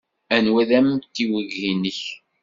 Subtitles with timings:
[0.35, 2.01] Anwa ay d amtiweg-nnek?